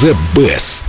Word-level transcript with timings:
The 0.00 0.16
Best. 0.34 0.88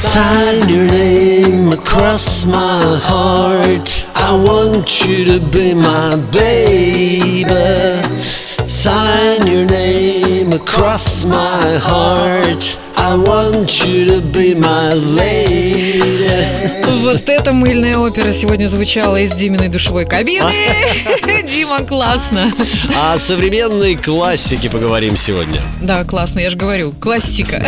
Sign 0.00 0.68
your 0.70 0.86
name 0.90 1.70
across 1.70 2.46
my 2.46 2.98
heart. 3.02 4.06
I 4.14 4.32
want 4.32 5.06
you 5.06 5.26
to 5.26 5.38
be 5.38 5.74
my 5.74 6.16
baby. 6.32 7.44
Sign 8.66 9.46
your 9.46 9.66
name 9.66 10.54
across 10.54 11.24
my 11.26 11.76
heart. 11.76 12.78
I 12.96 13.16
want 13.16 13.84
you 13.84 14.06
to 14.06 14.20
be 14.32 14.54
my 14.54 14.94
lady. 14.94 15.92
Вот 17.02 17.28
эта 17.28 17.52
мыльная 17.52 17.98
опера 17.98 18.32
сегодня 18.32 18.66
звучала 18.68 19.16
из 19.16 19.32
Диминой 19.32 19.68
душевой 19.68 20.06
кабины. 20.06 20.54
Дима, 21.52 21.80
классно. 21.80 22.50
О 22.96 23.18
современной 23.18 23.94
классике 23.94 24.70
поговорим 24.70 25.18
сегодня. 25.18 25.60
Да, 25.82 26.02
классно, 26.04 26.40
я 26.40 26.48
же 26.48 26.56
говорю, 26.56 26.92
классика. 26.98 27.66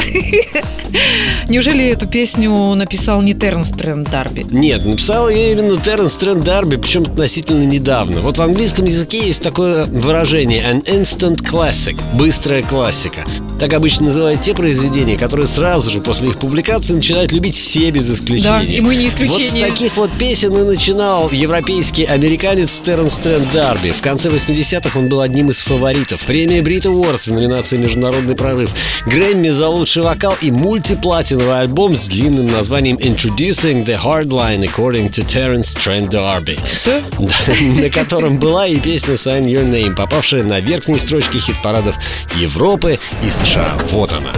Неужели 1.48 1.84
эту 1.88 2.06
песню 2.06 2.50
написал 2.74 3.20
не 3.20 3.34
Тернс 3.34 3.68
Трент 3.68 4.10
Дарби? 4.10 4.46
Нет, 4.50 4.84
написал 4.86 5.28
я 5.28 5.52
именно 5.52 5.78
Терренс 5.78 6.14
Трент 6.14 6.44
Дарби, 6.44 6.76
причем 6.76 7.02
относительно 7.02 7.64
недавно. 7.64 8.22
Вот 8.22 8.38
в 8.38 8.42
английском 8.42 8.86
языке 8.86 9.18
есть 9.26 9.42
такое 9.42 9.84
выражение 9.86 10.64
«an 10.64 10.82
instant 10.84 11.42
classic»— 11.42 12.00
быстрая 12.14 12.62
классика. 12.62 13.24
Так 13.60 13.72
обычно 13.72 14.06
называют 14.06 14.40
те 14.40 14.54
произведения, 14.54 15.16
которые 15.16 15.46
сразу 15.46 15.90
же 15.90 16.00
после 16.00 16.28
их 16.28 16.38
публикации 16.38 16.94
начинают 16.94 17.32
любить 17.32 17.56
все 17.56 17.90
без 17.90 18.10
исключения. 18.10 18.60
Да, 18.60 18.62
и 18.62 18.80
мы 18.80 18.96
не 18.96 19.08
исключение. 19.08 19.50
Вот 19.50 19.58
с 19.58 19.60
таких 19.60 19.96
вот 19.96 20.12
песен 20.18 20.56
и 20.56 20.62
начинал 20.62 21.30
европейский 21.30 22.04
американец 22.04 22.78
Терренс 22.80 23.16
Трент 23.18 23.52
Дарби. 23.52 23.73
В 23.74 24.00
конце 24.00 24.28
80-х 24.28 24.98
он 24.98 25.08
был 25.08 25.20
одним 25.20 25.50
из 25.50 25.62
фаворитов. 25.62 26.22
Премия 26.22 26.62
Брита 26.62 26.90
Уорс 26.90 27.26
в 27.26 27.32
номинации 27.32 27.76
«Международный 27.76 28.34
прорыв», 28.36 28.70
Грэмми 29.06 29.48
за 29.48 29.68
лучший 29.68 30.02
вокал 30.02 30.36
и 30.40 30.50
мультиплатиновый 30.50 31.60
альбом 31.60 31.96
с 31.96 32.06
длинным 32.06 32.46
названием 32.46 32.96
«Introducing 32.96 33.84
the 33.84 34.00
Hardline 34.00 34.68
According 34.68 35.10
to 35.10 35.24
Terrence 35.26 35.76
Trent 35.76 36.10
D'Arby», 36.10 36.58
Все? 36.74 37.02
на 37.80 37.90
котором 37.90 38.38
была 38.38 38.66
и 38.66 38.78
песня 38.78 39.14
«Sign 39.14 39.42
Your 39.42 39.68
Name», 39.68 39.94
попавшая 39.94 40.42
на 40.44 40.60
верхние 40.60 40.98
строчки 40.98 41.38
хит-парадов 41.38 41.96
Европы 42.36 42.98
и 43.22 43.30
США. 43.30 43.74
Вот 43.90 44.12
она. 44.12 44.30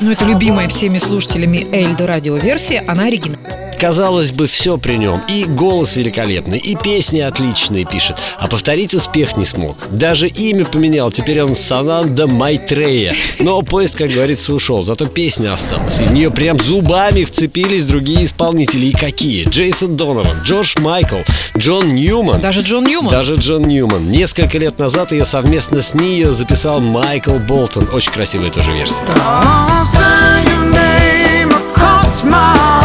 Ну, 0.00 0.10
это 0.10 0.24
любимая 0.24 0.68
всеми 0.68 0.98
слушателями 0.98 1.66
Эльдо 1.72 2.06
радиоверсия, 2.06 2.82
она 2.86 3.04
оригинальная. 3.04 3.69
Казалось 3.80 4.30
бы, 4.32 4.46
все 4.46 4.76
при 4.76 4.96
нем. 4.96 5.22
И 5.26 5.44
голос 5.44 5.96
великолепный, 5.96 6.58
и 6.58 6.76
песни 6.76 7.20
отличные 7.20 7.86
пишет. 7.86 8.16
А 8.38 8.46
повторить 8.46 8.92
успех 8.92 9.38
не 9.38 9.46
смог. 9.46 9.78
Даже 9.90 10.28
имя 10.28 10.66
поменял. 10.66 11.10
Теперь 11.10 11.42
он 11.42 11.56
Сананда 11.56 12.26
Майтрея. 12.26 13.14
Но 13.38 13.62
поезд, 13.62 13.96
как 13.96 14.10
говорится, 14.10 14.52
ушел. 14.52 14.82
Зато 14.82 15.06
песня 15.06 15.54
осталась. 15.54 15.98
И 16.00 16.04
в 16.04 16.12
нее 16.12 16.30
прям 16.30 16.58
зубами 16.58 17.24
вцепились 17.24 17.86
другие 17.86 18.26
исполнители. 18.26 18.84
И 18.84 18.92
какие? 18.92 19.48
Джейсон 19.48 19.96
Донован, 19.96 20.42
Джордж 20.44 20.78
Майкл, 20.78 21.20
Джон 21.56 21.88
Ньюман. 21.88 22.38
Даже 22.42 22.60
Джон 22.60 22.84
Ньюман. 22.84 23.10
Даже 23.10 23.36
Джон 23.36 23.62
Ньюман. 23.62 24.10
Несколько 24.10 24.58
лет 24.58 24.78
назад 24.78 25.12
ее 25.12 25.24
совместно 25.24 25.80
с 25.80 25.94
ней 25.94 26.24
записал 26.24 26.80
Майкл 26.80 27.36
Болтон. 27.36 27.88
Очень 27.94 28.12
красивая 28.12 28.50
тоже 28.50 28.72
версия. 28.72 29.04
Sign 29.04 30.44
your 30.44 30.70
name 30.70 31.50
across 31.50 32.22
my 32.24 32.79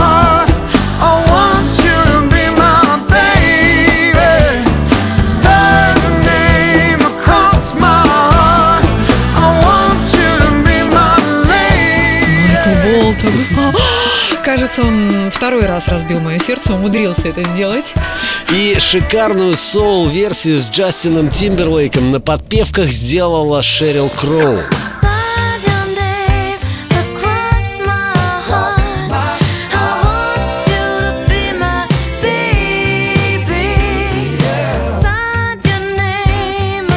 Кажется, 14.55 14.83
он 14.83 15.31
второй 15.31 15.65
раз 15.65 15.89
разбил 15.89 16.21
мое 16.21 16.39
сердце, 16.39 16.75
умудрился 16.75 17.27
это 17.27 17.43
сделать. 17.43 17.93
И 18.53 18.77
шикарную 18.79 19.57
соул-версию 19.57 20.61
с 20.61 20.69
Джастином 20.69 21.29
Тимберлейком 21.29 22.09
на 22.11 22.21
подпевках 22.21 22.89
сделала 22.89 23.61
Шерил 23.61 24.07
Кроу. 24.07 24.61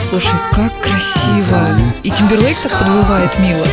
Слушай, 0.09 0.39
как 0.53 0.81
красиво. 0.81 1.75
И 2.05 2.11
Тимберлейк 2.13 2.57
так 2.63 2.79
подвывает 2.79 3.37
мило. 3.41 3.67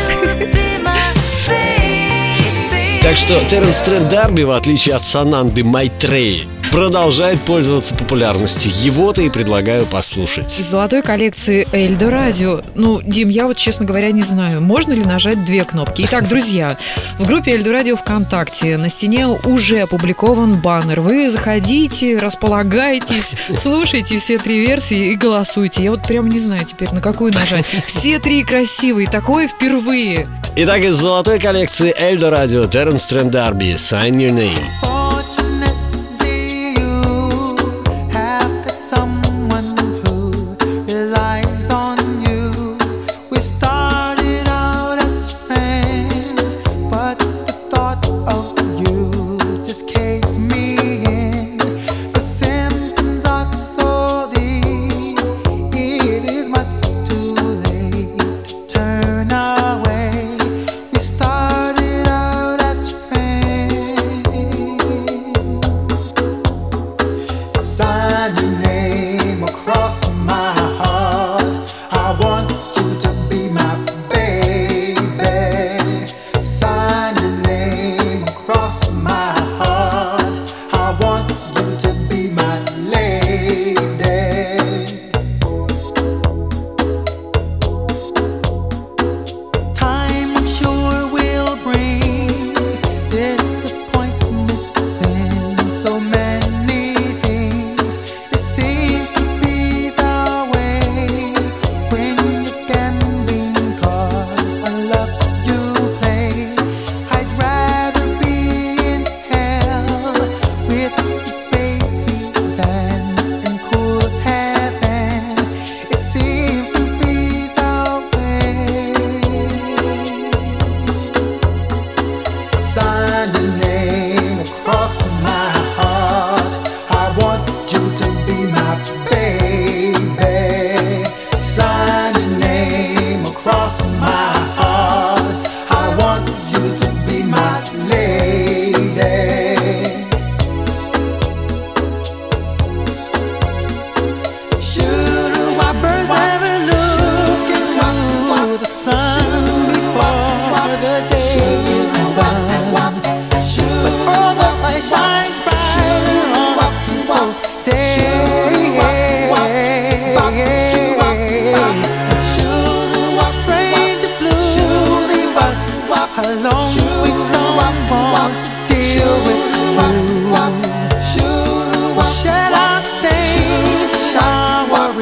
Так 3.05 3.17
что 3.17 3.39
Терренс 3.51 3.81
Трент 3.81 4.09
Дарби, 4.09 4.41
в 4.41 4.49
отличие 4.49 4.95
от 4.95 5.05
Сананды 5.05 5.63
Майтреи, 5.63 6.47
продолжает 6.75 7.39
пользоваться 7.39 7.95
популярностью. 7.95 8.69
Его-то 8.69 9.21
и 9.21 9.29
предлагаю 9.29 9.85
послушать. 9.85 10.59
Из 10.59 10.65
золотой 10.65 11.01
коллекции 11.01 11.65
Эльдо 11.71 12.11
Радио. 12.11 12.59
Ну, 12.75 13.01
Дим, 13.01 13.29
я 13.29 13.47
вот, 13.47 13.55
честно 13.55 13.85
говоря, 13.85 14.11
не 14.11 14.23
знаю, 14.23 14.59
можно 14.59 14.91
ли 14.91 15.01
нажать 15.05 15.45
две 15.45 15.63
кнопки. 15.63 16.03
Итак, 16.05 16.27
друзья, 16.27 16.75
в 17.17 17.27
группе 17.27 17.53
Эльдо 17.53 17.71
Радио 17.71 17.95
ВКонтакте 17.95 18.75
на 18.75 18.89
стене 18.89 19.25
уже 19.25 19.79
опубликован 19.79 20.55
баннер. 20.55 20.99
Вы 20.99 21.29
заходите, 21.29 22.17
располагайтесь, 22.17 23.37
слушайте 23.55 24.17
все 24.17 24.37
три 24.37 24.59
версии 24.59 25.13
и 25.13 25.15
голосуйте. 25.15 25.81
Я 25.81 25.91
вот 25.91 26.05
прям 26.05 26.27
не 26.27 26.41
знаю 26.41 26.65
теперь, 26.65 26.91
на 26.91 26.99
какую 26.99 27.33
нажать. 27.33 27.65
Все 27.87 28.19
три 28.19 28.43
красивые, 28.43 29.07
такое 29.07 29.47
впервые. 29.47 30.27
Итак, 30.57 30.81
из 30.81 30.95
золотой 30.95 31.39
коллекции 31.39 31.93
Эльдо 31.97 32.31
Радио 32.31 32.65
Терренс 32.65 33.05
Трент 33.05 33.31
Дарби 33.31 33.75
«Sign 33.75 34.17
Your 34.17 34.31
Name». 34.31 34.94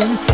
loving 0.03 0.32